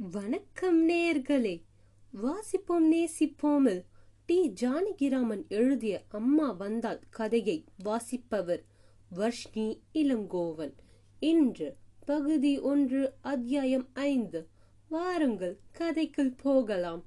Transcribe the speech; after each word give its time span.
வணக்கம் 0.00 0.88
நேர்களே. 0.88 1.62
வாசிப்போம் 2.22 2.92
நேசிப்போமில் 2.92 3.84
டி. 4.26 4.52
ஜானகிராமன் 4.60 5.48
எழுதிய 5.48 6.02
அம்மா 6.08 6.50
வந்தால் 6.50 7.00
கதையை 7.10 7.64
வாசிப்பவர் 7.84 8.64
வர்ஷ்ணி 9.10 9.82
இளங்கோவன். 9.92 10.72
இன்று 11.18 11.76
பகுதி 12.04 12.58
ஒன்று 12.58 13.12
அத்தியாயம் 13.20 13.88
ஐந்து. 13.92 14.48
வாருங்கள் 14.88 15.58
கதைக்குள் 15.78 16.34
போகலாம். 16.42 17.04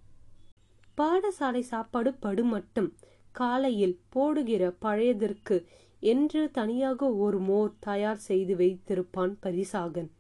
பாடசாலை 0.98 1.60
சாப்பாடு 1.60 2.14
படுமட்டும். 2.22 2.92
காலையில் 3.32 4.00
போடுகிற 4.10 4.74
பழையதற்கு 4.82 5.66
என்று 6.00 6.52
தனியாக 6.52 7.14
ஒரு 7.14 7.40
மோர் 7.40 7.74
தயார் 7.80 8.18
செய்து 8.18 8.56
வைத்திருப்பான் 8.56 9.36
பரிசாகன். 9.40 10.12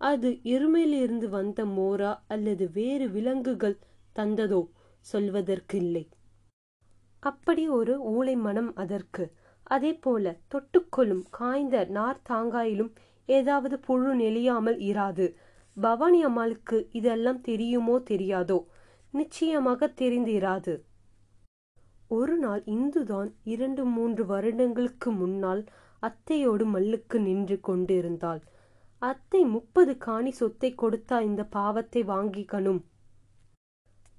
அது 0.00 0.28
எருமையிலிருந்து 0.44 1.28
வந்த 1.28 1.64
மோரா 1.64 2.18
அல்லது 2.26 2.70
வேறு 2.70 3.10
விலங்குகள் 3.10 3.78
தந்ததோ 4.16 4.60
சொல்வதற்கில்லை. 5.12 6.04
அப்படி 7.22 7.68
ஒரு 7.68 7.94
ஊளை 8.12 8.34
மனம் 8.36 8.74
அதற்கு. 8.74 9.24
அதே 9.66 9.92
போல 9.94 10.40
தொட்டுக்கொள்ளும் 10.54 11.24
காய்ந்த 11.30 11.76
நார்த்தாங்காயிலும் 11.90 12.92
ஏதாவது 13.26 13.78
புழு 13.78 14.14
நெளியாமல் 14.14 14.78
இராது. 14.80 15.26
பவானி 15.76 16.24
அம்மாளுக்கு 16.24 16.88
இதெல்லாம் 16.92 17.40
தெரியுமோ 17.40 17.96
தெரியாதோ? 18.10 18.58
நிச்சயமாக 19.14 19.90
தெரிந்திராது 20.00 20.74
ஒரு 22.10 22.36
நாள் 22.36 22.62
இந்துதான் 22.66 23.30
இரண்டு 23.44 23.84
மூன்று 23.84 24.26
வருடங்களுக்கு 24.26 25.10
முன்னால் 25.12 25.62
அத்தையோடு 26.02 26.64
மல்லுக்கு 26.64 27.18
நின்று 27.20 27.60
கொண்டிருந்தாள். 27.60 28.40
அத்தை 29.02 29.44
முப்பது 29.44 29.96
காணி 29.96 30.30
சொத்தை 30.30 30.74
கொடுத்தா 30.74 31.20
இந்த 31.20 31.44
பாவத்தை 31.44 32.02
வாங்கிக்கணும். 32.02 32.80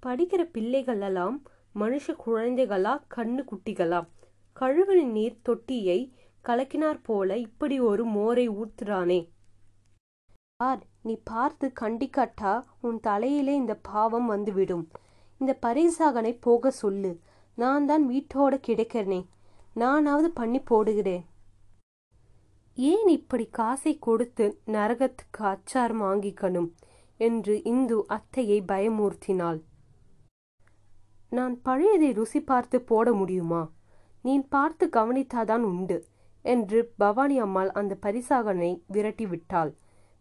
படிக்கிற 0.06 0.42
பிள்ளைகளெல்லாம் 0.54 1.38
மனுஷ 1.76 2.16
குழந்தைகளா 2.26 2.94
கண்ணு 3.16 3.42
குட்டிகளா? 3.52 4.08
கழுவணி 4.54 5.04
நீர் 5.04 5.42
தொட்டியை 5.42 6.00
கலக்கினார் 6.46 7.02
போல 7.04 7.38
இப்படி 7.38 7.80
ஒரு 7.80 8.06
மோரை 8.06 8.46
ஊத்துறானே 8.50 9.20
ஆர் 10.58 10.82
நீ 11.02 11.14
பார்த்து 11.24 11.72
கண்டிக்காட்டா 11.82 12.54
உன் 12.82 13.00
தலையிலே 13.00 13.54
இந்த 13.54 13.76
பாவம் 13.76 14.26
வந்துவிடும். 14.26 14.86
இந்த 15.38 15.58
பரிசாகனை 15.62 16.38
போக 16.40 16.72
சொல்லு. 16.72 17.12
நான் 17.56 17.86
தான் 17.86 18.10
வீட்டோட 18.10 18.56
கிடைக்கிறனே. 18.68 19.22
நானாவது 19.74 20.32
பண்ணி 20.32 20.60
போடுகிறேன். 20.60 21.24
ஏன் 22.88 23.08
இப்படி 23.08 23.46
காசை 23.50 23.94
கொடுத்து 24.00 24.46
நரகத்துக்கு 24.66 25.42
அச்சார் 25.52 25.94
வாங்கிக்கணும்? 26.02 26.70
என்று 27.20 27.54
இந்து 27.64 27.98
அத்தையை 28.16 28.60
பயமூர்த்தினாள் 28.72 29.60
நான் 31.30 31.56
பழையதை 31.66 32.10
ருசி 32.14 32.40
பார்த்து 32.42 32.78
போட 32.82 33.08
முடியுமா? 33.14 33.62
நீ 34.26 34.34
பார்த்து 34.54 34.86
கவனித்தாதான் 34.88 35.66
உண்டு 35.72 35.98
என்று 36.46 36.80
பவானி 36.98 37.38
அம்மாள் 37.40 37.72
அந்த 37.72 37.94
பரிசாகனை 38.02 38.72
விரட்டி 38.88 39.26
விட்டாள் 39.26 39.72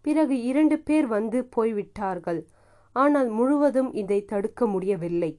பிறகு 0.05 0.37
இரண்டு 0.43 0.78
பேர் 0.78 1.06
வந்து 1.06 1.39
போய்விட்டார்கள். 1.45 2.41
ஆனால் 2.97 3.28
முழுவதும் 3.28 3.91
இதை 3.93 4.19
தடுக்க 4.25 4.67
முடியவில்லை. 4.67 5.33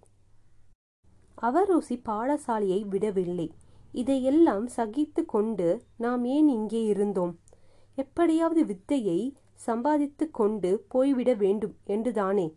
அவர் 1.37 1.67
ருசி 1.67 1.95
பாடசாலையை 2.09 2.79
விடவில்லை. 2.87 3.47
இதையெல்லாம் 3.93 4.67
சகித்து 4.67 5.25
கொண்டு 5.25 5.85
நாம் 5.97 6.23
ஏன் 6.23 6.47
இங்கே 6.47 6.83
இருந்தோம்? 6.83 7.39
எப்படியாவது 7.95 8.65
வித்தையை 8.65 9.19
சம்பாதித்து 9.53 10.31
கொண்டு 10.31 10.85
போய்விட 10.87 11.33
வேண்டும் 11.33 11.75
என்றுதானே? 11.85 12.47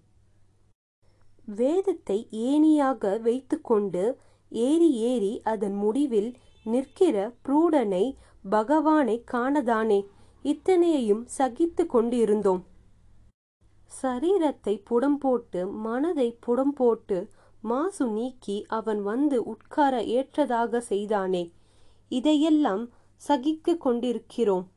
வேதத்தை 1.44 2.28
ஏணியாக 2.30 3.18
வைத்துக்கொண்டு 3.20 4.18
ஏறி 4.52 4.90
ஏறி 4.90 5.40
அதன் 5.42 5.74
முடிவில் 5.74 6.36
நிற்கிற 6.64 7.16
புரூடனை 7.48 8.04
பகவானை 8.50 9.24
காணதானே? 9.32 10.00
இத்தனையையும் 10.44 11.24
சகித்து 11.38 11.86
கொண்டிருந்தோம். 11.86 12.62
சரீரத்தை 14.02 14.74
புடம் 14.84 15.18
போட்டு 15.18 15.66
மனதை 15.66 16.36
புடம் 16.40 16.72
போட்டு 16.72 17.18
மாசு 17.62 18.06
நீக்கி 18.06 18.64
அவன் 18.68 19.02
வந்து 19.02 19.42
உட்கார 19.42 20.02
ஏற்றதாக 20.02 20.80
செய்தானே. 20.80 21.52
இதையெல்லாம் 22.08 22.88
சகித்து 23.28 23.78
கொண்டிருக்கிறோம். 23.78 24.70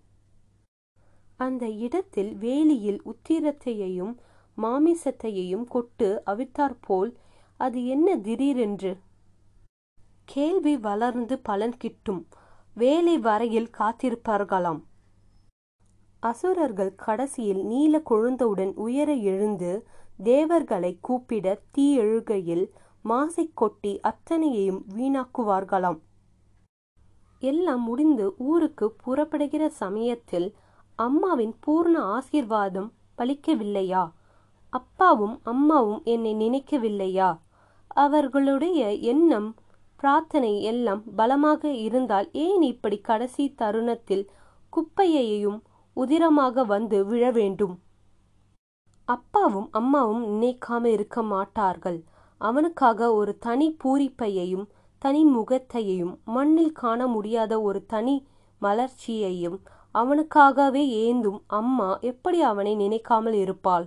அந்த 1.37 1.69
இடத்தில் 1.69 2.35
வேலியில் 2.35 2.99
உத்திரத்தையையும் 3.05 4.17
மாமிசத்தையையும் 4.57 5.63
கொட்டு 5.63 6.21
அவித்தாற்போல் 6.25 7.13
அது 7.57 7.85
என்ன 7.85 8.17
திடீரென்று? 8.17 8.97
கேள்வி 10.25 10.77
வளர்ந்து 10.77 11.39
பலன் 11.39 11.77
கிட்டும். 11.77 12.27
வேலை 12.73 13.17
வரையில் 13.17 13.69
காத்திருப்பார்களாம். 13.77 14.81
அசுரர்கள் 16.19 16.95
கடைசியில் 16.95 17.65
நீல 17.65 18.01
கொழுந்தவுடன் 18.09 18.73
உயர 18.75 19.13
எழுந்து 19.13 19.87
தேவர்களை 20.23 20.97
கூப்பிட 21.01 21.61
தீ 21.71 21.99
எழுகையில் 21.99 22.69
மாசை 23.05 23.51
கொட்டி 23.53 23.99
அத்தனையையும் 24.01 24.83
வீணாக்குவார்களாம். 24.95 25.99
எல்லாம் 27.39 27.81
முடிந்து 27.81 28.35
ஊருக்கு 28.37 28.91
புறப்படுகிற 28.91 29.69
சமயத்தில் 29.69 30.55
அம்மாவின் 30.95 31.55
பூர்ண 31.67 31.97
ஆசீர்வாதம் 31.97 32.91
பலிக்கவில்லையா? 33.17 34.11
அப்பாவும் 34.69 35.39
அம்மாவும் 35.43 36.01
என்னை 36.03 36.35
நினைக்கவில்லையா? 36.35 37.39
அவர்களுடைய 37.87 38.93
எண்ணம் 38.93 39.55
பிரார்த்தனை 39.95 40.61
எல்லாம் 40.61 41.03
பலமாக 41.15 41.71
இருந்தால் 41.71 42.29
ஏன் 42.31 42.61
இப்படி 42.61 42.97
கடைசி 43.01 43.53
தருணத்தில் 43.53 44.29
குப்பையையும் 44.69 45.61
உதிரமாக 45.95 46.65
வந்து 46.65 47.05
விழ 47.05 47.31
வேண்டும்? 47.31 47.79
அப்பாவும் 49.07 49.67
அம்மாவும் 49.71 50.23
நினைக்காம 50.25 50.85
இருக்க 50.85 51.21
மாட்டார்கள். 51.23 52.03
அவனுக்காக 52.37 53.13
ஒரு 53.13 53.37
தனி 53.37 53.77
பூரிப்பையையும் 53.83 54.65
தனி 55.01 55.21
முகத்தையையும் 55.25 56.13
மண்ணில் 56.25 56.71
காண 56.71 57.07
முடியாத 57.07 57.61
ஒரு 57.61 57.85
தனி 57.85 58.15
மலர்ச்சியையும் 58.61 59.57
அவனுக்காகவே 59.91 60.83
ஏந்தும் 61.05 61.39
அம்மா 61.47 61.89
எப்படி 62.01 62.41
அவனை 62.41 62.75
நினைக்காமல் 62.75 63.33
இருப்பாள்? 63.33 63.85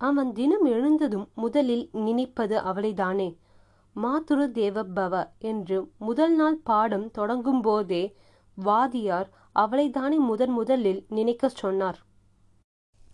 அவன் 0.00 0.32
தினம் 0.32 0.64
எழுந்ததும் 0.64 1.26
முதலில் 1.34 1.90
நினைப்பது 1.92 2.56
அவளைதானே. 2.58 3.28
மாதுரு 3.96 4.46
தேவபவ 4.50 5.14
என்று 5.38 5.78
முதல் 5.98 6.34
நாள் 6.34 6.58
பாடம் 6.64 7.10
தொடங்கும் 7.10 7.60
போதே 7.60 8.04
வாதியார் 8.58 9.28
அவளைதானே 9.54 10.18
முதன் 10.20 10.50
முதலில் 10.50 11.04
நினைக்க 11.08 11.48
சொன்னார். 11.48 12.00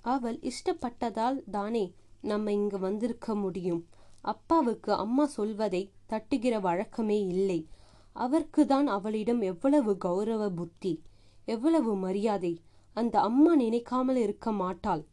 அவள் 0.03 0.39
இஷ்டப்பட்டதால் 0.41 1.51
தானே 1.51 1.95
நம்ம 2.21 2.53
இங்கு 2.53 2.79
வந்திருக்க 2.79 3.35
முடியும். 3.35 3.87
அப்பாவுக்கு 4.21 4.93
அம்மா 4.93 5.27
சொல்வதை 5.27 5.91
தட்டுகிற 6.09 6.61
வழக்கமே 6.61 7.27
இல்லை. 7.27 7.69
அவருக்கு 8.13 8.67
தான் 8.67 8.87
அவளிடம் 8.87 9.41
எவ்வளவு 9.41 9.97
கௌரவ 9.97 10.51
புத்தி 10.51 11.03
எவ்வளவு 11.45 11.97
மரியாதை 11.97 12.63
அந்த 12.93 13.21
அம்மா 13.21 13.57
நினைக்காமல் 13.57 14.17
இருக்க 14.17 14.53
மாட்டாள். 14.53 15.07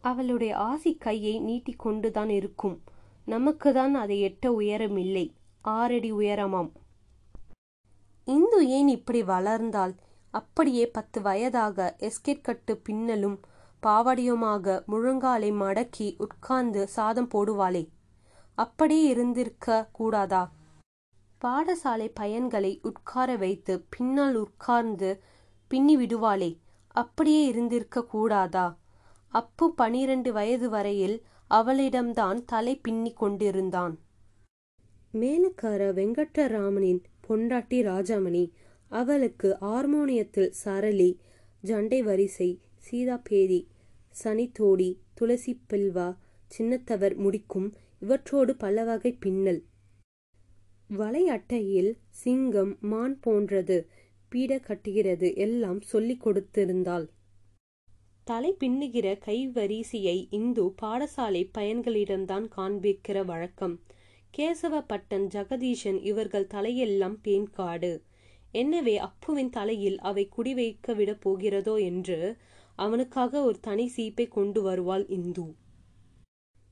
அவளுடைய 0.00 0.56
ஆசி 0.56 0.96
கையை 0.96 1.40
நீட்டிக்கொண்டுதான் 1.40 2.28
இருக்கும். 2.28 2.82
நமக்கு 3.24 3.72
தான் 3.72 3.94
அதை 3.94 4.22
எட்ட 4.22 4.46
உயரம் 4.46 4.96
இல்லை 4.96 5.34
ஆறடி 5.60 6.12
உயரமாம். 6.12 6.70
இந்து 8.24 8.68
ஏன் 8.68 8.88
இப்படி 8.88 9.22
வளர்ந்தால் 9.22 9.94
அப்படியே 10.30 10.86
பத்து 10.86 11.22
வயதாக 11.22 11.96
எஸ்கேட் 11.98 12.40
கட்டு 12.40 12.76
பின்னலும் 12.76 13.40
பாவடியுமாக 13.86 14.84
முழங்காலை 14.88 15.50
மடக்கி 15.52 16.14
உட்கார்ந்து 16.18 16.88
சாதம் 16.88 17.30
போடுவாளே. 17.34 17.88
அப்படியே 18.54 19.02
இருந்திருக்க 19.02 19.88
கூடாதா? 19.92 20.52
பாடசாலை 21.44 22.10
பையன்களை 22.20 22.78
உட்கார 22.82 23.36
வைத்து 23.36 23.84
பின்னால் 23.88 24.34
உட்கார்ந்து 24.34 25.22
பின்னி 25.68 25.96
விடுவாளே. 25.96 26.58
அப்படியே 26.88 27.46
இருந்திருக்க 27.46 28.04
கூடாதா? 28.04 28.78
அப்பு 29.28 29.74
பனிரெண்டு 29.74 30.32
வயது 30.32 30.70
வரையில் 30.70 31.24
அவளிடம்தான் 31.50 32.42
தலை 32.46 32.76
பின்னி 32.76 33.12
கொண்டிருந்தான். 33.12 33.98
மேலுக்கார 35.12 35.82
வெங்கட்டராமனின் 35.92 37.02
பொண்டாட்டி 37.28 37.78
ராஜாமணி 37.82 38.50
அவளுக்கு 38.88 39.56
ஹார்மோனியத்தில் 39.60 40.48
சரளி 40.48 41.20
ஜண்டை 41.64 42.02
வரிசை 42.02 42.60
சீதாபேரி 42.88 43.60
சனித்தோடி 44.14 44.90
துளசி 45.14 45.52
பில்வா 45.70 46.08
சின்னத்தவர் 46.50 47.14
முடிக்கும் 47.16 47.68
இவற்றோடு 48.02 48.52
பல 48.58 48.84
வகை 48.84 49.12
பின்னல். 49.20 49.60
வலை 50.90 51.22
அட்டையில் 51.28 51.90
சிங்கம் 52.20 52.72
மான் 52.82 53.16
போன்றது 53.20 53.78
பீட 54.32 54.52
கட்டுகிறது 54.60 55.28
எல்லாம் 55.36 55.80
சொல்லிக் 55.82 56.22
கொடுத்திருந்தாள். 56.24 57.06
தலை 58.26 58.50
பின்னுகிற 58.60 59.06
கைவரிசையை 59.26 60.16
இந்து 60.30 60.64
பாடசாலை 60.82 61.42
பயன்களிடம்தான் 61.58 62.46
காண்பிக்கிற 62.56 63.18
வழக்கம். 63.24 63.76
கேசவப்பட்டன் 64.34 65.26
ஜெகதீஷன் 65.34 65.98
இவர்கள் 66.02 66.50
தலையெல்லாம் 66.54 67.16
பேன்காடு 67.24 67.92
என்னவே 68.54 68.94
அப்புவின் 69.06 69.50
தலையில் 69.50 69.98
அவை 70.00 70.24
குடிவைக்க 70.36 70.94
விட 70.94 71.10
போகிறதோ 71.24 71.74
என்று 71.82 72.18
அவனுக்காக 72.78 73.42
ஒரு 73.42 73.58
தனி 73.60 73.86
சீப்பை 73.96 74.28
கொண்டு 74.28 74.62
வருவாள் 74.62 75.06
இந்து. 75.08 75.46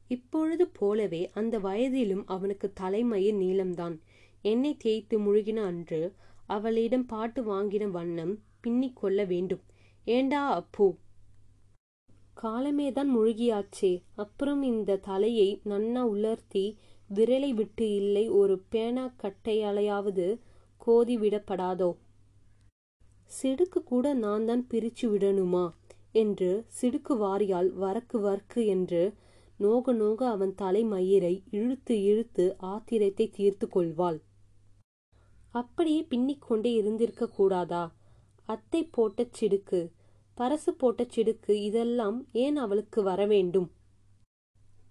இப்பொழுது 0.09 0.65
போலவே 0.69 1.23
அந்த 1.31 1.59
வயதிலும் 1.59 2.23
அவனுக்கு 2.27 2.73
தலைமயிர் 2.73 3.35
நீளம்தான். 3.35 3.97
எண்ணெய் 4.43 4.77
தேய்த்து 4.77 5.17
முழுகின 5.21 5.57
அன்று 5.63 6.01
அவளிடம் 6.47 7.07
பாட்டு 7.07 7.41
வாங்கின 7.45 7.91
வண்ணம் 7.91 8.35
பின்னிக் 8.61 8.97
கொள்ள 8.97 9.25
வேண்டும். 9.25 9.63
ஏண்டா 10.05 10.43
அப்பு? 10.55 10.87
காலமேதான் 12.43 13.11
முழுகியாச்சே. 13.17 13.93
அப்புறம் 14.15 14.63
இந்த 14.63 14.97
தலையை 14.97 15.61
நன்னா 15.65 16.01
உலர்த்தி 16.01 16.79
விரலை 17.15 17.51
விட்டு 17.51 17.95
இல்லை 17.95 18.29
ஒரு 18.29 18.57
பேனா 18.69 19.05
கட்டையாலையாவது 19.23 20.27
கோதி 20.77 21.17
விடப்படாதோ? 21.19 21.91
சிடுக்கு 23.43 23.81
கூட 23.85 24.15
நான் 24.15 24.45
தான் 24.45 24.67
பிரிச்சு 24.71 25.05
விடணுமா? 25.05 25.65
என்று 26.17 26.51
சிடுக்கு 26.77 27.15
வாரியால் 27.17 27.71
வரக்கு 27.83 28.19
வர்க்கு 28.21 28.61
என்று 28.67 29.03
நோக 29.61 29.93
நோக 29.93 30.21
அவன் 30.29 30.55
தலை 30.55 30.83
மயிரை 30.85 31.35
இழுத்து 31.51 31.95
இழுத்து 32.03 32.45
ஆத்திரத்தை 32.67 33.27
தீர்த்து 33.31 33.67
கொள்வாள். 33.69 34.19
அப்படியே 35.55 36.01
பின்னிக்கொண்டே 36.11 36.73
இருந்திருக்க 36.75 37.29
கூடாதா? 37.29 37.85
அத்தை 38.49 38.83
போட்ட 38.91 39.27
சிடுக்கு 39.39 39.81
பரசு 40.39 40.73
போட்ட 40.79 41.03
சிடுக்கு 41.15 41.53
இதெல்லாம் 41.69 42.19
ஏன் 42.33 42.57
அவளுக்கு 42.57 43.01
வர 43.03 43.21
வேண்டும்? 43.27 43.69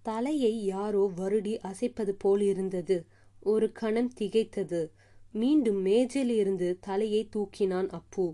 தலையை 0.02 0.54
யாரோ 0.64 1.04
வருடி 1.16 1.54
அசைப்பது 1.60 2.12
போல் 2.14 2.42
இருந்தது. 2.42 2.96
ஒரு 3.42 3.66
கணம் 3.72 4.12
திகைத்தது. 4.18 4.80
மீண்டும் 5.32 5.80
மேஜிலிருந்து 5.86 6.68
தலையை 6.80 7.22
தூக்கினான் 7.36 7.88
அப்பு. 7.90 8.26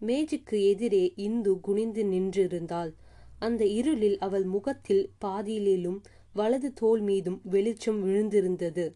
மேஜுக்கு 0.00 0.66
எதிரே 0.68 1.12
இந்து 1.16 1.60
குனிந்து 1.60 2.04
நின்றிருந்தாள். 2.04 2.94
அந்த 3.38 3.66
இருளில் 3.66 4.18
அவள் 4.18 4.44
முகத்தில் 4.44 5.10
பாதியிலும் 5.24 6.02
வலது 6.32 6.72
தோல் 6.72 7.00
மீதும் 7.00 7.40
வெளிச்சம் 7.44 8.06
விழுந்திருந்தது. 8.06 8.94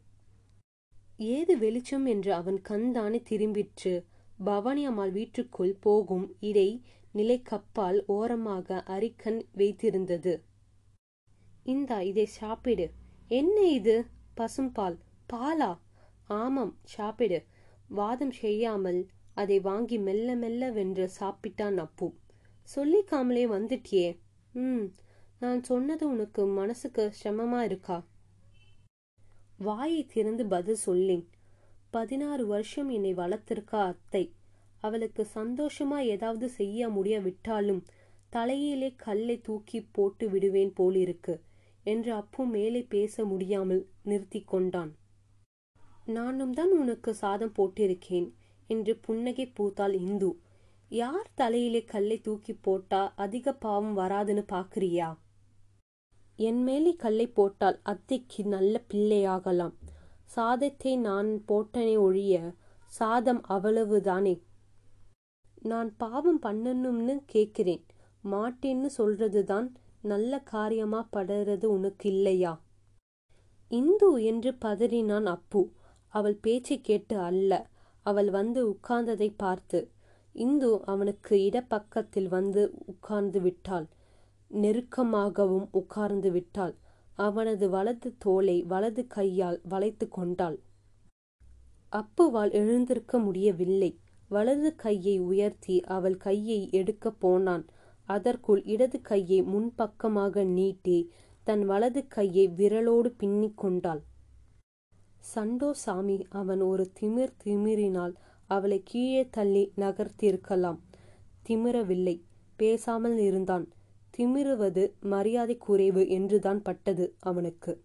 ஏது 1.16 1.58
வெளிச்சம் 1.58 2.06
என்று 2.06 2.32
அவன் 2.32 2.60
கண்தானே 2.60 3.22
திரும்பிற்று. 3.30 4.04
பவானி 4.44 4.86
அம்மாள் 4.86 5.10
வீட்டுக்குள் 5.10 5.76
போகும் 5.80 6.36
இடை 6.40 6.82
நிலை 7.12 7.42
கப்பால் 7.42 8.00
ஓரமாக 8.06 8.82
அரிக்கன் 8.86 9.46
வைத்திருந்தது. 9.56 10.40
இந்தா 11.64 12.00
இதை 12.00 12.26
சாப்பிடு. 12.26 12.90
என்ன 13.28 13.60
இது? 13.60 14.06
பசும்பால். 14.36 14.98
பாலா? 15.32 15.78
ஆமாம் 16.24 16.78
சாப்பிடு. 16.84 17.44
வாதம் 17.88 18.30
செய்யாமல் 18.30 19.06
அதை 19.34 19.60
வாங்கி 19.60 19.98
மெல்ல 19.98 20.36
மெல்ல 20.36 20.70
வென்று 20.70 21.06
சாப்பிட்டான் 21.20 21.76
அப்பு 21.76 22.06
சொல்லிக்காமலே 22.76 23.44
வந்துட்டியே. 23.54 24.08
ம் 24.52 24.84
நான் 25.38 25.62
சொன்னது 25.62 26.04
உனக்கு 26.08 26.42
மனசுக்கு 26.46 27.04
சிரமமா 27.22 27.60
இருக்கா? 27.60 27.96
வாயை 29.56 30.06
திறந்து 30.06 30.44
பதில் 30.46 30.80
சொல்லேன். 30.84 31.24
பதினாறு 31.90 32.46
வருஷம் 32.46 32.88
என்னை 32.88 33.12
வளர்த்திருக்கா 33.14 33.80
அத்தை. 33.86 34.24
அவளுக்கு 34.80 35.22
சந்தோஷமா 35.34 35.98
ஏதாவது 36.04 36.48
செய்ய 36.48 36.88
முடிய 36.88 37.20
விட்டாலும் 37.20 37.82
தலையிலே 38.28 38.94
கல்லை 38.96 39.36
தூக்கி 39.40 39.80
போட்டு 39.92 40.30
விடுவேன் 40.30 40.72
போலிருக்கு 40.72 41.34
என்று 41.84 42.12
அப்பு 42.12 42.42
மேலே 42.46 42.82
பேச 42.88 43.24
முடியாமல் 43.24 43.82
நிறுத்தி 44.02 44.40
கொண்டான். 44.44 44.92
நானும் 46.06 46.52
தான் 46.52 46.72
உனக்கு 46.72 47.14
சாதம் 47.14 47.54
போட்டிருக்கேன். 47.58 48.28
என்று 48.66 48.96
புன்னகை 48.96 49.52
பூத்தாள் 49.58 49.94
இந்து. 49.94 50.38
யார் 50.88 51.30
தலையிலே 51.34 51.84
கல்லை 51.84 52.20
தூக்கி 52.20 52.52
போட்டா 52.52 53.12
அதிக 53.16 53.52
பாவம் 53.52 53.96
வராதுன்னு 53.98 54.44
பாக்குறியா? 54.52 55.16
என் 56.36 56.62
மேலே 56.62 56.96
கல்லை 56.96 57.26
போட்டால் 57.26 57.80
அத்தைக்கு 57.82 58.44
நல்ல 58.44 58.82
பிள்ளையாகலாம். 58.94 59.74
சாதத்தை 60.24 60.96
நான் 60.96 61.44
போட்டனே 61.48 61.98
ஒழிய 61.98 62.54
சாதம் 62.86 63.42
அவ்வளவுதானே? 63.48 64.42
நான் 65.60 65.96
பாவம் 65.96 66.42
பண்ணணும்னு 66.42 67.20
கேட்கிறேன் 67.26 67.86
மாட்டேன்னு 68.24 68.88
சொல்றதுதான் 68.98 69.72
நல்ல 70.02 70.38
காரியமா 70.38 71.08
படுறது 71.12 71.64
உனக்கு 71.64 72.10
இல்லையா? 72.10 72.62
இந்து 73.68 74.24
என்று 74.24 74.56
பதறினான் 74.64 75.24
அப்பு. 75.24 75.70
அவள் 76.08 76.34
பேச்சை 76.34 76.80
கேட்டு 76.80 77.18
அல்ல. 77.18 77.70
அவள் 78.04 78.30
வந்து 78.30 78.60
உட்கார்ந்ததை 78.70 79.28
பார்த்து 79.36 79.78
இந்து 80.34 80.70
அவனுக்கு 80.84 81.34
இடப்பக்கத்தில் 81.48 82.28
வந்து 82.28 82.62
உட்கார்ந்து 82.86 83.40
விட்டாள். 83.40 83.86
நெருக்கமாகவும் 84.50 85.66
உட்கார்ந்து 85.70 86.30
விட்டாள். 86.30 86.74
அவனது 87.18 87.66
வலது 87.68 88.08
தோலை 88.18 88.56
வலது 88.62 89.02
கையால் 89.06 89.60
வளைத்து 89.64 90.06
கொண்டாள். 90.08 90.56
அப்புவால் 91.92 92.52
எழுந்திருக்க 92.52 93.18
முடியவில்லை. 93.18 93.90
வலது 94.28 94.70
கையை 94.74 95.16
உயர்த்தி 95.20 95.76
அவள் 95.96 96.16
கையை 96.16 96.60
எடுக்கப் 96.72 97.20
போனான். 97.20 97.64
அதற்குள் 98.08 98.62
இடது 98.64 98.98
கையை 99.00 99.38
முன்பக்கமாக 99.42 100.44
நீட்டி 100.44 100.98
தன் 101.46 101.64
வலது 101.64 102.00
கையை 102.06 102.44
விரலோடு 102.58 103.10
பின்னிக் 103.18 103.56
கொண்டாள். 103.56 104.02
சண்டோ 105.24 105.70
சாமி 105.70 106.26
அவன் 106.30 106.60
ஒரு 106.60 106.92
திமிர் 107.00 107.32
திமிரினால் 107.44 108.14
அவளை 108.46 108.82
கீழே 108.84 109.28
தள்ளி 109.30 109.72
நகர்த்தியிருக்கலாம். 109.76 110.78
திமிரவில்லை. 111.48 112.20
பேசாமல் 112.56 113.18
இருந்தான். 113.18 113.72
திமிருவது 114.18 114.92
மரியாதை 115.00 115.56
குறைவு 115.56 116.08
என்றுதான் 116.08 116.62
பட்டது 116.62 117.14
அவனுக்கு. 117.20 117.82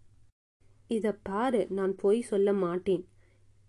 இத 0.88 1.18
பாரு 1.24 1.68
நான் 1.69 1.95
பொய் 1.95 2.21
சொல்ல 2.21 2.53
மாட்டேன். 2.53 3.07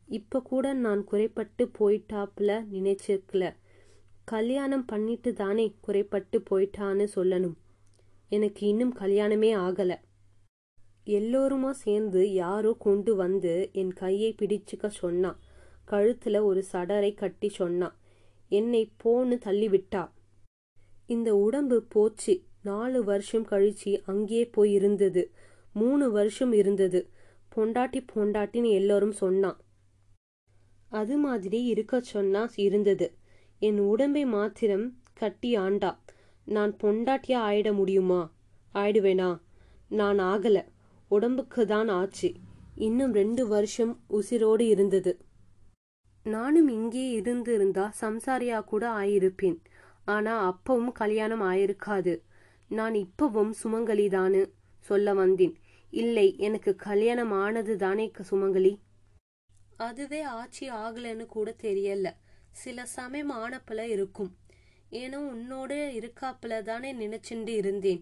இப்ப 0.09 0.43
கூட 0.43 0.73
நான் 0.73 1.05
குறைப்பட்டு 1.05 1.71
போயிட்டாப்ல 1.79 2.51
நினைச்சிருக்கல. 2.73 3.55
கல்யாணம் 4.25 4.85
பண்ணிட்டு 4.85 5.33
தானே 5.33 5.75
குறைப்பட்டு 5.81 6.43
போயிட்டான்னு 6.51 7.07
சொல்லணும். 7.15 7.57
எனக்கு 8.29 8.67
இன்னும் 8.67 8.95
கல்யாணமே 8.95 9.51
ஆகலை. 9.57 9.97
எல்லோருமா 11.07 11.71
சேர்ந்து 11.71 12.33
யாரோ 12.33 12.77
கொண்டு 12.79 13.17
வந்து 13.17 13.71
என் 13.73 13.93
கையை 13.93 14.35
பிடிச்சுக்க 14.39 14.87
சொன்னா 14.87 15.39
கழுத்துல 15.91 16.43
ஒரு 16.43 16.65
சடரை 16.73 17.15
கட்டி 17.15 17.49
சொன்னா 17.49 17.97
என்னை 18.49 18.93
போன்னு 19.05 19.37
தள்ளிவிட்டா. 19.45 20.11
இந்த 21.07 21.37
உடம்பு 21.37 21.83
போச்சு. 21.83 22.43
நாலு 22.63 23.05
வருஷம் 23.05 23.47
கழிச்சு 23.47 24.03
அங்கேயே 24.05 24.47
போய் 24.47 24.73
இருந்தது 24.73 25.31
மூணு 25.73 26.11
வருஷம் 26.11 26.53
இருந்தது. 26.53 27.11
பொண்டாட்டி 27.57 28.07
பொண்டாட்டின்னு 28.15 28.71
எல்லோரும் 28.71 29.13
சொன்னான். 29.13 29.61
அது 30.89 31.17
மாதிரி 31.17 31.65
இருக்க 31.65 32.01
சொன்னா 32.01 32.51
இருந்தது. 32.57 33.15
என் 33.59 33.79
உடம்பை 33.79 34.25
மாத்திரம் 34.25 34.99
கட்டி 35.13 35.57
ஆண்டா. 35.57 35.99
நான் 36.45 36.77
பொண்டாட்டியா 36.77 37.41
ஆயிட 37.49 37.73
முடியுமா? 37.73 38.33
ஆயிடுவேனா? 38.75 39.41
நான் 39.89 40.21
ஆகலை. 40.21 40.65
உடம்புக்கு 41.11 41.67
தான் 41.67 41.89
ஆச்சு. 41.89 42.29
இன்னும் 42.77 43.13
ரெண்டு 43.13 43.43
வருஷம் 43.47 43.93
உசிரோடு 44.11 44.61
இருந்தது. 44.61 45.13
நானும் 46.27 46.69
இங்கே 46.69 47.05
இருந்திருந்தா 47.11 47.85
சம்சாரியா 48.01 48.59
கூட 48.65 48.85
ஆயிருப்பேன். 48.99 49.59
ஆனா 50.05 50.35
அப்பவும் 50.51 50.93
கல்யாணம் 50.93 51.43
ஆயிருக்காது. 51.43 52.15
நான் 52.71 52.95
இப்பவும் 52.95 53.53
சுமங்கலிதானு 53.63 54.43
சொல்ல 54.85 55.15
வந்தேன். 55.15 55.55
இல்லை 55.93 56.27
எனக்கு 56.39 56.77
கல்யாணம் 56.77 57.33
ஆனது 57.33 57.75
தானே 57.77 58.07
சுமங்கலி? 58.31 58.73
அதுவே 59.77 60.21
ஆட்சி 60.39 60.65
ஆகலன்னு 60.71 61.27
கூட 61.27 61.55
தெரியல. 61.63 62.09
சில 62.53 62.87
சமயம் 62.97 63.33
ஆனப்பல 63.33 63.81
இருக்கும். 63.89 64.31
ஏனோ 64.91 65.19
உன்னோட 65.33 65.73
இருக்காப்புல 65.99 66.63
தானே 66.63 66.91
நினைச்சுண்டு 66.95 67.53
இருந்தேன். 67.55 68.01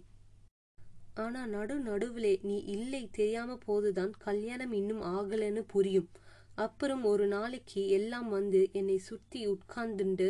ஆனா 1.18 1.46
நடு 1.46 1.74
நடுவிலே 1.78 2.38
நீ 2.42 2.56
இல்லை 2.66 3.08
தெரியாம 3.12 3.58
போதுதான் 3.66 4.12
கல்யாணம் 4.18 4.72
இன்னும் 4.72 5.02
ஆகலன்னு 5.02 5.64
புரியும். 5.66 6.08
அப்புறம் 6.54 7.04
ஒரு 7.04 7.26
நாளைக்கு 7.26 7.88
எல்லாம் 7.88 8.28
வந்து 8.28 8.68
என்னை 8.72 8.98
சுத்தி 8.98 9.40
உட்கார்ந்துண்டு 9.48 10.28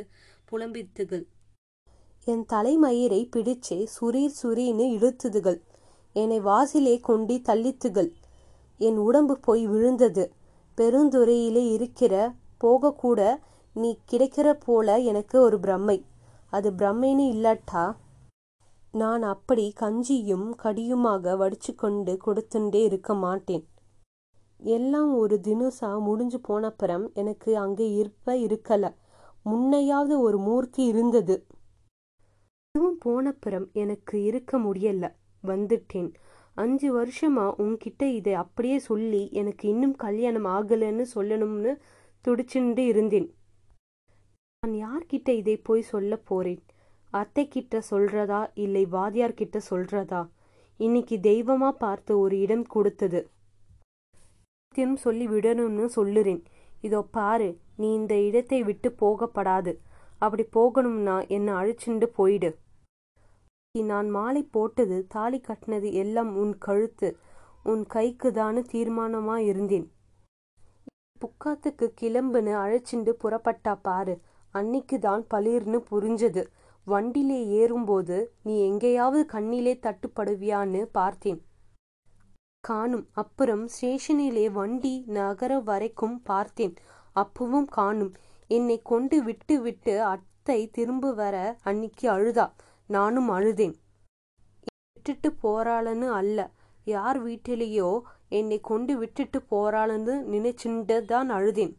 புலம்பித்துகள். 0.50 1.24
என் 2.24 2.44
தலைமயிரை 2.52 3.20
பிடிச்சே 3.36 3.86
சுரீர் 4.00 4.34
சுரீன்னு 4.42 4.86
இழுத்துதுகள். 4.96 5.60
என்னை 6.12 6.40
வாசிலே 6.40 6.98
கொண்டி 6.98 7.40
தள்ளித்துகள். 7.40 8.10
என் 8.78 8.96
உடம்பு 8.96 9.40
போய் 9.40 9.66
விழுந்தது. 9.66 10.32
பெருந்துறையிலே 10.76 11.72
இருக்கிற 11.72 12.32
போகக்கூட 12.64 13.36
நீ 13.74 13.98
கிடைக்கிற 14.10 14.52
போல 14.52 14.96
எனக்கு 14.96 15.40
ஒரு 15.40 15.58
பிரம்மை. 15.58 16.02
அது 16.50 16.70
பிரம்மைன்னு 16.70 17.26
இல்லாட்டா 17.34 17.96
நான் 18.98 19.24
அப்படி 19.32 19.64
கஞ்சியும் 19.80 20.46
கடியுமாக 20.62 21.34
வடிச்சுக்கொண்டு 21.40 22.12
கொடுத்துண்டே 22.26 22.80
இருக்க 22.84 23.14
மாட்டேன். 23.14 23.64
எல்லாம் 24.60 25.10
ஒரு 25.14 25.36
தினுசா 25.46 25.90
முடிஞ்சு 26.00 26.38
போனப்புறம் 26.48 27.04
எனக்கு 27.14 27.50
அங்கே 27.58 27.86
இருப்ப 27.94 28.36
இருக்கல. 28.46 28.84
முன்னையாவது 29.44 30.14
ஒரு 30.20 30.38
மூர்த்தி 30.38 30.82
இருந்தது. 30.84 31.36
அதுவும் 32.70 32.98
போனப்புறம் 33.04 33.66
எனக்கு 33.72 34.16
இருக்க 34.22 34.58
முடியல. 34.58 35.06
வந்துட்டேன். 35.44 36.10
அஞ்சு 36.56 36.88
வருஷமா 36.98 37.46
உன்கிட்ட 37.62 38.02
இதை 38.14 38.32
அப்படியே 38.34 38.78
சொல்லி 38.78 39.22
எனக்கு 39.32 39.64
இன்னும் 39.68 39.96
கல்யாணம் 39.96 40.48
ஆகலைன்னு 40.56 41.04
சொல்லணும்னு 41.14 41.72
துடிச்சுண்டு 42.24 42.84
இருந்தேன். 42.86 43.28
நான் 44.62 44.76
யார்கிட்ட 44.84 45.28
இதை 45.34 45.56
போய் 45.58 45.90
சொல்ல 45.92 46.16
போறேன்? 46.30 46.62
அத்தை 47.12 47.48
கிட்ட 47.48 47.82
சொல்றதா 47.90 48.40
இல்லை 48.54 48.86
வாதியார் 48.86 49.38
கிட்ட 49.40 49.58
சொல்றதா? 49.70 50.20
இன்னைக்கு 50.80 51.16
தெய்வமா 51.16 51.70
பார்த்து 51.84 52.12
ஒரு 52.20 52.40
இடம் 52.40 52.66
கொடுத்தது. 52.66 53.20
சத்தியம் 54.62 54.96
சொல்லி 54.96 55.26
விடணும்னு 55.28 55.84
சொல்லுறேன். 55.96 56.42
இதோ 56.82 57.00
பாரு 57.16 57.48
நீ 57.76 57.92
இந்த 57.92 58.14
இடத்தை 58.20 58.62
விட்டு 58.62 58.88
போகப்படாது. 59.02 59.72
அப்படி 60.18 60.44
போகணும்னா 60.56 61.16
என்னை 61.28 61.52
அழிச்சுண்டு 61.54 62.06
போயிடு. 62.18 62.50
நான் 63.74 64.08
மாலை 64.08 64.42
போட்டது 64.42 65.06
தாலி 65.08 65.38
கட்டினது 65.40 65.92
எல்லாம் 65.92 66.30
உன் 66.36 66.54
கழுத்து. 66.58 67.08
உன் 67.62 67.82
கைக்கு 67.86 68.28
தானு 68.32 68.60
தீர்மானமா 68.72 69.36
இருந்தேன். 69.50 69.86
புக்காத்துக்கு 71.20 71.86
கிளம்புன்னு 72.00 72.52
அழைச்சிண்டு 72.62 73.12
புறப்பட்டா 73.22 73.74
பாரு 73.82 74.14
அன்னைக்கு 74.54 74.98
தான் 74.98 75.22
பளிர்னு 75.34 75.78
புரிஞ்சது. 75.90 76.42
வண்டிலே 76.92 77.40
ஏறும்போது 77.60 78.16
நீ 78.42 78.54
எங்கேயாவது 78.66 79.26
கண்ணிலே 79.26 79.74
தட்டுப்படுவியான்னு 79.82 80.82
பார்த்தேன். 80.92 81.40
காணும் 82.64 83.04
அப்புறம் 83.12 83.68
ஸ்டேஷனிலே 83.74 84.46
வண்டி 84.52 85.04
நகர 85.06 85.52
வரைக்கும் 85.60 86.22
பார்த்தேன். 86.22 86.74
அப்பவும் 87.16 87.68
காணும். 87.70 88.12
என்னை 88.48 88.76
கொண்டு 88.82 89.22
விட்டு 89.22 89.60
விட்டு 89.60 89.94
அத்தை 90.02 90.58
திரும்ப 90.68 91.12
வர 91.12 91.36
அன்னைக்கு 91.62 92.10
அழுதா. 92.10 92.46
நானும் 92.86 93.30
அழுதேன். 93.30 93.74
விட்டுட்டு 94.92 95.30
போறாளன்னு 95.42 96.08
அல்ல. 96.20 96.38
யார் 96.84 97.18
வீட்டிலேயோ 97.24 98.00
என்னை 98.28 98.60
கொண்டு 98.60 98.98
விட்டுட்டு 98.98 99.38
போறாளன்னு 99.50 100.14
நினைச்சுண்டு 100.34 101.04
தான் 101.04 101.30
அழுதேன். 101.30 101.74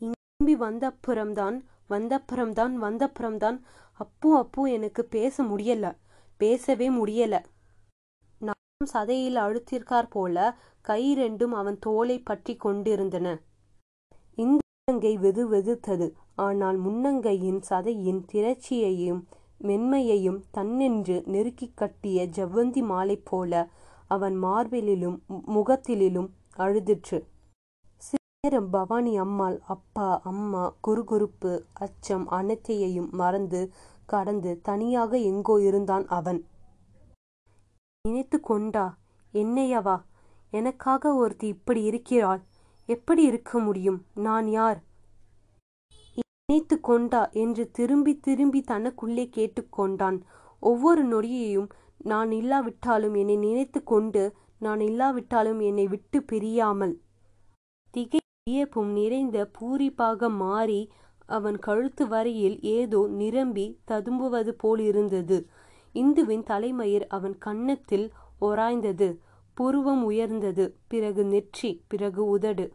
திரும்பி 0.00 0.54
வந்தப்புறம்தான் 0.66 1.56
வந்தப்புறம்தான் 1.90 2.74
வந்தப்புறம்தான் 2.86 3.58
அப்போ 4.00 4.28
அப்போ 4.38 4.62
எனக்கு 4.70 5.02
பேச 5.16 5.44
முடியல. 5.44 5.86
பேசவே 6.40 6.88
முடியல. 6.90 7.34
நான் 8.40 8.90
சதையில் 8.94 9.38
அழுத்திருக்கார் 9.44 10.08
போல 10.08 10.36
கை 10.84 11.02
ரெண்டும் 11.18 11.54
அவன் 11.60 11.78
தோலை 11.78 12.16
பற்றி 12.20 12.54
கொண்டிருந்தன. 12.56 13.26
இந்த 14.38 14.58
முன்னங்கை 14.58 15.14
வெது 15.24 15.42
வெதுத்தது. 15.54 16.06
ஆனால் 16.46 16.78
முன்னங்கையின் 16.78 17.60
சதையின் 17.70 18.22
திரட்சியையும் 18.32 19.20
மென்மையையும் 19.60 20.40
தன்னென்று 20.56 21.16
நெருக்கிக் 21.32 21.76
கட்டிய 21.76 22.18
ஜவ்வந்தி 22.36 22.82
மாலை 22.82 23.16
போல 23.30 23.52
அவன் 24.06 24.36
மார்பிலும் 24.44 25.18
முகத்திலும் 25.56 26.28
அழுதிற்று. 26.56 27.18
நேரம் 28.44 28.68
பவானி 28.70 29.10
அம்மாள் 29.18 29.56
அப்பா 29.66 30.20
அம்மா 30.22 30.60
குறுகுறுப்பு 30.80 31.50
அச்சம் 31.74 32.24
அனைத்தையையும் 32.28 33.10
மறந்து 33.10 33.60
கடந்து 34.06 34.60
தனியாக 34.60 35.18
எங்கோ 35.22 35.60
இருந்தான் 35.60 36.06
அவன். 36.08 36.38
நினைத்து 38.04 38.40
கொண்டா 38.40 38.84
என்னையவா 39.34 39.96
எனக்காக 40.52 41.12
ஒருத்தி 41.14 41.46
இப்படி 41.46 41.82
இருக்கிறாள் 41.82 42.40
எப்படி 42.88 43.22
இருக்க 43.22 43.58
முடியும் 43.58 43.98
நான் 44.18 44.48
யார்? 44.48 44.80
நினைத்து 46.48 46.78
கொண்டா 46.80 47.22
என்று 47.34 47.66
திரும்பி 47.70 48.14
திரும்பி 48.20 48.62
தனக்குள்ளே 48.68 49.26
கேட்டுக்கொண்டான் 49.36 50.18
ஒவ்வொரு 50.62 51.04
நொடியையும் 51.04 51.68
நான் 52.04 52.32
இல்லாவிட்டாலும் 52.32 53.14
என்னை 53.14 53.36
நினைத்து 53.38 53.82
கொண்டு 53.84 54.24
நான் 54.60 54.80
இல்லாவிட்டாலும் 54.80 55.60
என்னை 55.60 55.86
விட்டு 55.88 56.20
பிரியாமல் 56.22 56.96
திகை 57.94 58.18
வியப்பும் 58.46 58.90
நிறைந்த 58.92 59.38
பூரிப்பாக 59.56 60.28
மாறி 60.36 60.80
அவன் 61.28 61.58
கழுத்து 61.58 62.04
வரையில் 62.08 62.56
ஏதோ 62.60 63.00
நிரம்பி 63.10 63.66
ததும்புவது 63.84 64.52
போலிருந்தது 64.54 65.38
இந்துவின் 65.94 66.42
தலைமயிர் 66.42 67.06
அவன் 67.06 67.36
கன்னத்தில் 67.38 68.06
ஒராய்ந்தது 68.40 69.08
புருவம் 69.56 70.02
உயர்ந்தது. 70.04 70.64
பிறகு 70.88 71.22
நெற்றி 71.24 71.70
பிறகு 71.88 72.22
உதடு. 72.24 72.66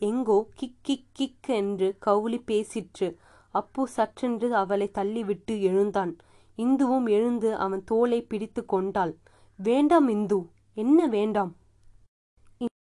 எங்கோ 0.00 0.38
கிக் 0.54 0.78
கிக் 0.82 1.10
கிக் 1.12 1.48
என்று 1.54 1.88
கவுளி 1.98 2.38
பேசிற்று. 2.46 3.08
அப்பு 3.54 3.82
சற்றென்று 3.96 4.48
அவளை 4.62 4.90
தள்ளிவிட்டு 4.94 5.54
எழுந்தான். 5.60 6.12
இந்துவும் 6.58 7.08
எழுந்து 7.08 7.50
அவன் 7.56 7.84
தோலை 7.84 8.20
பிடித்து 8.22 8.64
கொண்டாள். 8.64 9.12
வேண்டாம் 9.58 10.08
இந்து. 10.08 10.40
என்ன 10.76 11.06
வேண்டாம்? 11.06 11.52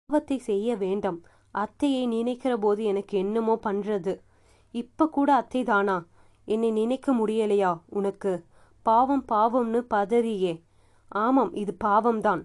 பாவத்தை 0.08 0.37
செய்ய 0.38 0.76
வேண்டாம். 0.76 1.18
அத்தையை 1.54 2.06
நினைக்கிற 2.06 2.56
போது 2.56 2.84
எனக்கு 2.84 3.18
என்னமோ 3.18 3.54
பண்றது. 3.62 4.12
இப்ப 4.75 5.06
கூட 5.08 5.34
அத்தை 5.34 5.62
தானா 5.62 5.96
என்னை 6.44 6.70
நினைக்க 6.70 7.14
முடியலையா 7.14 7.70
உனக்கு? 7.88 8.32
பாவம் 8.87 9.25
பாவம்னு 9.32 9.80
பதறியே. 9.94 10.52
ஆமாம் 11.08 11.52
இது 11.54 11.76
பாவம்தான். 11.84 12.42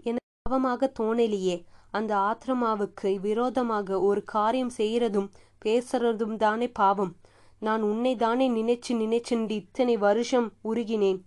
எனக்கு 0.00 0.36
பாவமாக 0.48 0.90
தோணலியே. 1.00 1.56
அந்த 1.90 2.12
ஆத்ரமாவுக்கு 2.28 3.20
விரோதமாக 3.20 4.00
ஒரு 4.00 4.22
காரியம் 4.24 4.74
செய்யறதும் 4.76 5.30
பேசுறதும் 5.64 6.36
தானே 6.36 6.68
பாவம். 6.68 7.12
நான் 7.58 7.82
உன்னை 7.82 8.16
தானே 8.16 8.46
நினைச்சு 8.50 8.92
நினைச்சுண்டு 9.04 9.50
இத்தனை 9.50 9.96
வருஷம் 9.96 10.52
உருகினேன். 10.64 11.20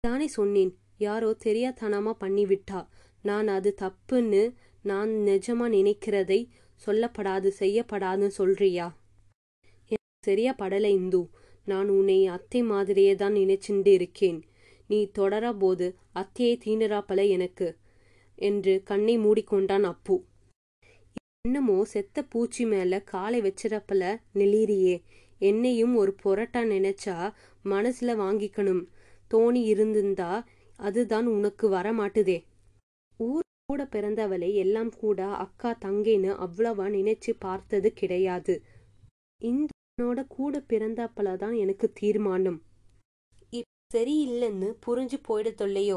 தானே 0.00 0.26
சொன்னேன் 0.26 0.72
யாரோ 0.98 1.30
தெரியாதனமா 1.44 2.12
பண்ணிவிட்டா. 2.20 2.80
நான் 3.22 3.48
அது 3.48 3.74
தப்புன்னு 3.80 4.42
நான் 4.82 5.08
நிஜமா 5.08 5.66
நினைக்கிறதை 5.68 6.48
சொல்லப்படாது 6.86 7.48
செய்யப்படாதுன்னு 7.58 8.26
சொல்றியா? 8.26 8.86
எனக்கு 9.90 10.24
சரியா 10.24 10.54
படல 10.58 10.84
இந்து. 10.84 11.22
நான் 11.64 11.88
உன்னை 11.88 12.26
அத்தை 12.26 12.62
மாதிரியே 12.62 13.14
தான் 13.14 13.32
நினைச்சுண்டு 13.32 13.86
இருக்கேன். 13.86 14.40
நீ 14.86 14.98
தொடர 15.10 15.52
போது 15.52 15.86
அத்தையை 16.14 16.54
தீண்டராப்பல 16.64 17.28
எனக்கு 17.28 17.68
என்று 18.38 18.82
கண்ணை 18.82 19.18
மூடிக்கொண்டான் 19.18 19.82
அப்பு. 19.82 20.16
என்னமோ 21.44 21.84
செத்த 21.84 22.22
பூச்சி 22.22 22.64
மேல 22.64 23.00
காலை 23.00 23.40
வச்சிடப்பல 23.42 24.02
நெளிரியே 24.34 25.02
என்னையும் 25.40 25.94
ஒரு 25.96 26.14
பொரட்டா 26.24 26.62
நினைச்சா 26.64 27.16
மனசுல 27.64 28.16
வாங்கிக்கணும். 28.16 28.82
தோணி 29.30 29.62
இருந்திருந்தா 29.64 30.30
அதுதான் 30.78 31.26
உனக்கு 31.26 31.68
வர 31.68 31.92
மாட்டுதே 31.92 32.38
கூட 33.70 33.82
பிறந்தவளை 33.94 34.50
எல்லாம் 34.62 34.92
கூட 35.02 35.20
அக்கா 35.44 35.70
தங்கைன்னு 35.84 36.30
அவ்வளவா 36.46 36.86
நினைச்சு 36.96 37.32
பார்த்தது 37.44 37.88
கிடையாது. 38.00 38.56
இந்த 39.40 39.68
கூட 40.36 40.56
பிறந்தப்பல 40.72 41.36
தான் 41.36 41.56
எனக்கு 41.64 41.86
தீர்மானம். 42.00 42.58
சரியில்லைன்னு 43.94 44.68
புரிஞ்சு 44.84 45.18
போயிடத்தொல்லையோ 45.28 45.96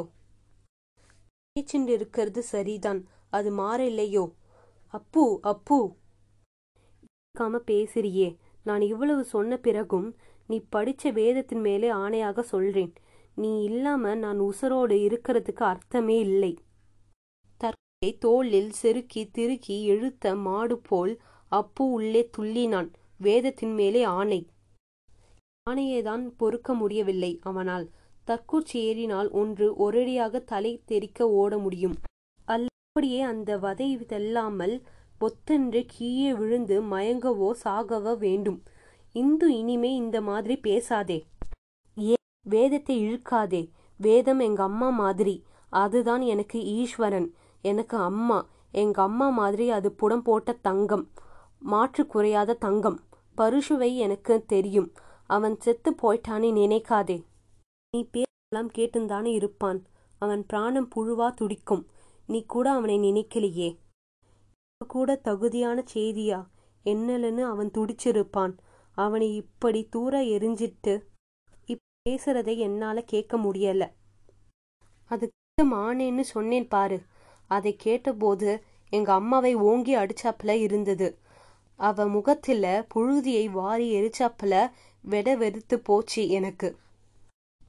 பேச்சுண்டு 1.55 1.91
இருக்கிறது 1.97 2.41
சரிதான் 2.51 3.01
அது 3.29 3.49
மாறில்லையோ 3.59 4.23
அப்பு 4.93 5.25
அப்பு. 5.51 5.77
காம 7.39 7.61
பேசுறியே 7.71 8.29
நான் 8.63 8.83
இவ்வளவு 8.89 9.23
சொன்ன 9.33 9.57
பிறகும் 9.57 10.07
நீ 10.49 10.57
படிச்ச 10.75 11.11
வேதத்தின் 11.13 11.63
மேலே 11.67 11.89
ஆணையாக 12.03 12.39
சொல்றேன். 12.53 12.93
நீ 13.37 13.51
இல்லாம 13.63 14.13
நான் 14.15 14.39
உசரோடு 14.49 14.97
இருக்கிறதுக்கு 15.07 15.63
அர்த்தமே 15.71 16.17
இல்லை. 16.27 16.53
தோளில் 18.11 18.71
செருக்கி 18.71 19.29
திருக்கி 19.37 19.75
இழுத்த 19.83 20.35
மாடு 20.35 20.77
போல் 20.77 21.13
அப்பு 21.49 21.83
உள்ளே 21.91 22.29
துள்ளினான். 22.37 22.89
வேதத்தின் 23.17 23.73
மேலே 23.73 24.03
ஆணை. 24.03 24.47
ஆணையைதான் 25.69 26.23
பொறுக்க 26.37 26.73
முடியவில்லை 26.73 27.39
அவனால். 27.41 27.89
தற்கூச்சி 28.27 28.77
ஏறினால் 28.87 29.29
ஒன்று 29.31 29.65
ஒரடியாக 29.77 30.43
தலை 30.43 30.81
தெறிக்க 30.85 31.29
ஓட 31.29 31.57
முடியும். 31.57 31.95
அப்படியே 32.45 33.21
அந்த 33.21 33.57
வதை 33.57 33.97
தெல்லாமல் 33.97 34.81
பொத்தென்று 35.17 35.85
கீழே 35.87 36.33
விழுந்து 36.33 36.81
மயங்கவோ 36.83 37.51
சாகவோ 37.63 38.17
வேண்டும். 38.17 38.63
இந்து 39.13 39.57
இனிமே 39.57 39.95
இந்த 39.95 40.21
மாதிரி 40.21 40.55
பேசாதே. 40.57 41.19
ஏ 41.99 42.13
வேதத்தை 42.49 42.95
இழுக்காதே. 43.03 43.69
வேதம் 43.97 44.39
எங்க 44.39 44.63
அம்மா 44.63 44.89
மாதிரி. 44.89 45.35
அதுதான் 45.69 46.21
எனக்கு 46.21 46.59
ஈஸ்வரன். 46.63 47.33
எனக்கு 47.63 47.97
அம்மா. 47.97 48.47
எங்க 48.71 49.01
அம்மா 49.01 49.29
மாதிரி 49.29 49.69
அது 49.69 49.91
புடம் 49.91 50.21
போட்ட 50.21 50.51
தங்கம். 50.51 51.11
மாற்று 51.59 52.07
குறையாத 52.07 52.53
தங்கம். 52.53 52.99
பருஷுவை 53.37 53.95
எனக்கு 53.95 54.45
தெரியும். 54.45 54.91
அவன் 55.27 55.59
செத்து 55.59 55.91
போயிட்டானே 55.91 56.49
நினைக்காதே. 56.53 57.23
நீ 57.91 58.09
பேரெல்லாம் 58.13 58.69
கேட்டுந்தானே 58.75 59.25
இருப்பான். 59.25 59.85
அவன் 60.19 60.45
பிராணம் 60.45 60.89
புழுவா 60.95 61.33
துடிக்கும். 61.33 61.87
நீ 62.27 62.45
கூட 62.45 62.71
அவனை 62.71 62.99
நினைக்கலையே. 62.99 63.77
கூட 64.87 65.15
தகுதியான 65.15 65.83
செய்தியா? 65.93 66.47
என்னலன்னு 66.85 67.41
அவன் 67.41 67.71
துடிச்சிருப்பான். 67.71 68.57
அவனை 68.91 69.35
இப்படி 69.35 69.87
தூர 69.89 70.21
எரிஞ்சிட்டு 70.21 71.03
இப்ப 71.65 71.83
பேசுறதை 72.09 72.57
என்னால 72.57 73.01
கேட்க 73.01 73.37
முடியல. 73.37 73.91
அதுக்கு 75.05 75.75
மானேன்னு 75.75 76.21
சொன்னேன் 76.21 76.67
பாரு. 76.67 77.01
அதை 77.47 77.75
கேட்டபோது 77.75 78.63
எங்க 78.89 79.13
அம்மாவை 79.13 79.53
ஓங்கி 79.53 79.95
அடிச்சாப்புல 79.95 80.49
இருந்தது. 80.49 81.17
அவ 81.75 82.05
முகத்துல 82.07 82.85
புழுதியை 82.95 83.51
வாரி 83.51 83.93
எரிச்சாப்புல 83.95 84.71
வெட 85.09 85.37
வெறுத்து 85.37 85.79
போச்சு 85.79 86.29
எனக்கு. 86.29 86.75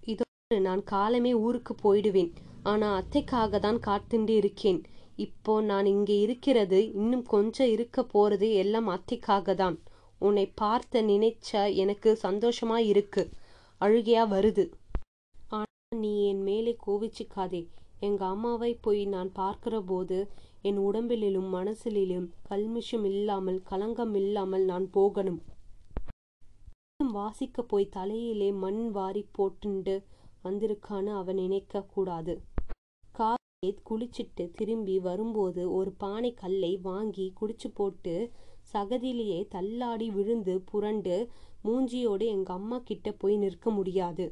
இதோடு 0.07 0.61
நான் 0.61 0.85
காலமே 0.85 1.35
ஊருக்கு 1.35 1.75
போயிடுவேன். 1.85 2.33
ஆனா 2.63 3.03
அத்தைக்காக 3.03 3.59
தான் 3.59 3.79
காத்துண்டு 3.87 4.29
இருக்கேன். 4.29 4.83
இப்போ 5.17 5.61
நான் 5.61 5.87
இங்க 5.87 6.13
இருக்கிறது 6.13 6.93
இன்னும் 6.93 7.23
கொஞ்சம் 7.23 7.69
இருக்க 7.69 8.07
போறது 8.15 8.53
எல்லாம் 8.53 8.89
அத்தைக்காக 8.89 9.55
தான். 9.55 9.83
உன்னை 10.19 10.47
பார்த்த 10.55 11.03
நினைச்ச 11.03 11.75
எனக்கு 11.75 12.19
சந்தோஷமா 12.23 12.77
இருக்கு. 12.77 13.31
அழுகையா 13.81 14.23
வருது. 14.31 14.71
ஆனா 15.49 15.65
நீ 15.97 16.27
என் 16.27 16.43
மேலே 16.43 16.77
கோவிச்சுக்காதே. 16.87 17.67
எங்க 18.07 18.23
அம்மாவை 18.27 18.71
போய் 18.85 19.03
நான் 19.15 19.31
பார்க்கிற 19.33 19.75
போது 19.91 20.19
என் 20.69 20.81
உடம்பிலும் 20.89 21.51
மனசிலும் 21.55 22.27
கல்மிஷம் 22.51 23.07
இல்லாமல் 23.11 23.61
கலங்கம் 23.71 24.15
இல்லாமல் 24.15 24.65
நான் 24.65 24.87
போகணும். 24.91 25.41
வாசிக்க 27.13 27.63
போய் 27.63 27.95
தலையிலே 27.97 28.51
மண் 28.63 28.83
வாரி 28.91 29.23
போட்டுண்டு 29.39 29.95
வந்திருக்கான்னு 30.45 31.11
அவன் 31.21 31.35
நினைக்க 31.35 31.83
கூடாது. 31.95 32.35
காலையே 33.15 33.73
குளிச்சிட்டு 33.91 34.45
திரும்பி 34.59 34.97
வரும்போது 35.09 35.63
ஒரு 35.73 35.91
பானை 36.03 36.31
கல்லை 36.43 36.73
வாங்கி 36.89 37.27
குடிச்சு 37.41 37.69
போட்டு 37.75 38.15
சகதியிலேயே 38.73 39.41
தள்ளாடி 39.55 40.09
விழுந்து 40.11 40.55
புரண்டு 40.71 41.17
மூஞ்சியோடு 41.65 42.25
எங்க 42.37 42.51
அம்மா 42.53 42.79
கிட்ட 42.89 43.09
போய் 43.21 43.37
நிற்க 43.37 43.71
முடியாது. 43.71 44.25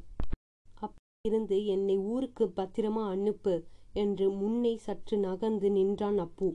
இருந்து 1.25 1.57
என்னை 1.67 1.95
ஊருக்கு 2.13 2.45
பத்திரமா 2.57 3.03
அனுப்பு 3.09 3.53
என்று 3.93 4.31
முன்னே 4.31 4.73
சற்று 4.77 5.17
நகர்ந்து 5.19 5.69
நின்றான் 5.71 6.19
அப்பு. 6.19 6.49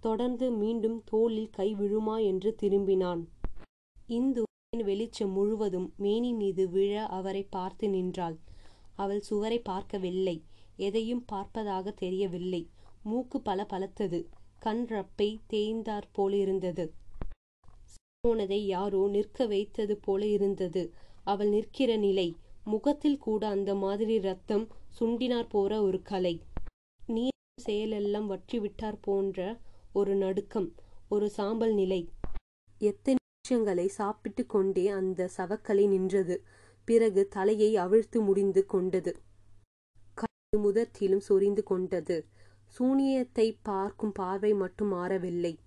தொடர்ந்து 0.00 0.46
மீண்டும் 0.50 0.98
தோளில் 1.04 1.48
கை 1.50 1.66
விழுமா 1.74 2.16
என்று 2.24 2.50
திரும்பினான். 2.60 3.22
இந்து 4.08 4.42
வெளிச்சம் 4.84 5.32
முழுவதும் 5.32 5.88
மேனி 5.96 6.30
மீது 6.32 6.68
விழ 6.68 6.92
அவரை 7.08 7.42
பார்த்து 7.50 7.88
நின்றாள். 7.88 8.36
அவள் 8.96 9.20
சுவரை 9.20 9.58
பார்க்கவில்லை. 9.60 10.36
எதையும் 10.76 11.24
பார்ப்பதாக 11.32 11.94
தெரியவில்லை. 11.94 12.62
மூக்கு 13.02 13.40
பல 13.40 13.66
பலத்தது. 13.72 14.20
கண் 14.58 14.84
ரப்பை 14.88 15.28
தேய்ந்தாற் 15.52 16.10
போலிருந்தது. 16.12 16.86
போனதை 18.20 18.60
யாரோ 18.66 19.02
நிற்க 19.08 19.46
வைத்தது 19.46 19.96
போல 19.96 20.22
இருந்தது. 20.26 20.82
அவள் 21.24 21.48
நிற்கிற 21.48 21.90
நிலை 21.96 22.28
முகத்தில் 22.64 23.18
கூட 23.18 23.48
அந்த 23.48 23.74
மாதிரி 23.74 24.20
ரத்தம் 24.20 24.68
சுண்டினார் 25.00 25.48
போற 25.48 25.82
ஒரு 25.82 26.02
கலை. 26.02 26.42
நீர் 27.06 27.66
செயலெல்லாம் 27.68 28.26
வற்றி 28.26 28.60
விட்டார் 28.60 29.00
போன்ற 29.00 29.60
ஒரு 29.92 30.14
நடுக்கம் 30.14 30.74
ஒரு 31.08 31.30
சாம்பல் 31.30 31.74
நிலை. 31.74 32.08
எத்தனை 32.80 33.18
நிமிஷங்களை 33.18 33.88
சாப்பிட்டு 33.88 34.46
கொண்டே 34.46 34.88
அந்த 34.88 35.30
சவக்கலை 35.36 35.88
நின்றது. 35.88 36.42
பிறகு 36.84 37.28
தலையை 37.28 37.76
அவிழ்த்து 37.76 38.20
முடிந்து 38.20 38.66
கொண்டது. 38.66 39.12
கை 40.14 40.58
முதத்திலும் 40.58 41.24
சொரிந்து 41.28 41.62
கொண்டது. 41.62 42.26
சூனியத்தை 42.66 43.58
பார்க்கும் 43.62 44.12
பார்வை 44.12 44.54
மட்டும் 44.54 44.88
மாறவில்லை. 44.88 45.58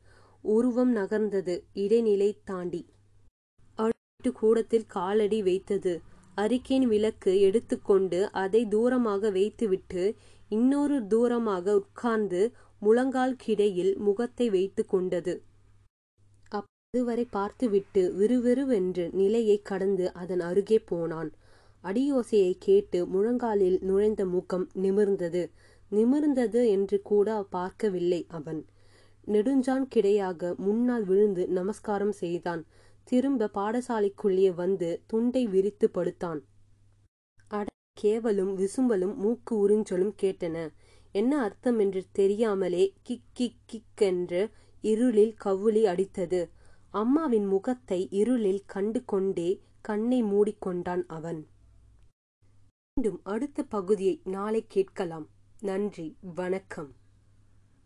உருவம் 0.42 0.96
நகர்ந்தது. 0.96 1.64
இடைநிலை 1.74 2.42
தாண்டி. 2.44 2.90
அடுத்து 3.76 4.32
கூடத்தில் 4.32 4.86
காலடி 4.86 5.44
வைத்தது. 5.44 6.02
அரிக்கேன் 6.38 6.86
விளக்கு 6.88 7.32
எடுத்துக்கொண்டு 7.40 8.20
அதை 8.36 8.62
தூரமாக 8.66 9.32
வைத்துவிட்டு 9.32 10.04
இன்னொரு 10.52 10.98
தூரமாக 11.08 11.76
உட்கார்ந்து 11.76 12.42
முழங்கால் 12.82 13.36
கிடையில் 13.36 13.94
முகத்தை 13.98 14.48
வைத்து 14.50 14.84
கொண்டது. 14.86 15.34
அதுவரை 16.52 17.24
பார்த்துவிட்டு 17.30 18.02
விறுவிறுவென்று 18.16 19.06
நிலையை 19.14 19.56
கடந்து 19.62 20.06
அதன் 20.14 20.40
அருகே 20.40 20.78
போனான். 20.86 21.32
அடியோசையை 21.84 22.54
கேட்டு 22.58 23.00
முழங்காலில் 23.06 23.80
நுழைந்த 23.82 24.22
முகம் 24.26 24.66
நிமிர்ந்தது. 24.76 25.44
நிமிர்ந்தது 25.92 26.62
என்று 26.70 26.98
கூட 27.02 27.44
பார்க்கவில்லை 27.50 28.22
அவன். 28.30 28.62
நெடுஞ்சான் 29.28 29.86
கிடையாக 29.96 30.54
முன்னால் 30.58 31.06
விழுந்து 31.06 31.44
நமஸ்காரம் 31.48 32.16
செய்தான். 32.22 32.64
திரும்ப 33.06 33.50
பாடசாலைக்குள்ளே 33.54 34.54
வந்து 34.54 35.04
துண்டை 35.08 35.48
விரித்து 35.48 35.90
படுத்தான். 35.94 36.40
அட 37.48 37.70
கேவலும் 38.02 38.54
விசும்பலும் 38.56 39.16
மூக்கு 39.16 39.54
உறிஞ்சலும் 39.68 40.14
கேட்டன. 40.22 40.58
என்ன 41.12 41.42
அர்த்தம் 41.42 41.80
என்று 41.80 42.06
தெரியாமலே 42.12 42.94
கிக் 43.02 43.32
கிக் 43.34 43.64
கிக் 43.66 44.02
என்று 44.02 44.50
இருளில் 44.82 45.34
கவுளி 45.34 45.84
அடித்தது. 45.86 46.50
அம்மாவின் 46.90 47.46
முகத்தை 47.46 48.08
இருளில் 48.12 48.64
கண்டு 48.66 49.06
கொண்டே 49.06 49.62
கண்ணை 49.82 50.24
மூடிக்கொண்டான் 50.24 51.04
அவன். 51.08 51.48
மீண்டும் 52.94 53.22
அடுத்த 53.24 53.64
பகுதியை 53.64 54.22
நாளை 54.24 54.66
கேட்கலாம். 54.68 55.30
நன்றி 55.60 56.18
வணக்கம். 56.36 56.92